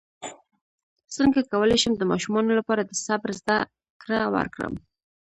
څنګه 1.15 1.39
کولی 1.51 1.77
شم 1.81 1.93
د 1.97 2.03
ماشومانو 2.11 2.51
لپاره 2.59 2.81
د 2.85 2.91
صبر 3.05 3.29
زدکړه 3.39 4.19
ورکړم 4.35 4.73